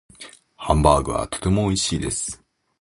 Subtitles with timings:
[0.55, 2.43] ハンバーグはとても美味しいです。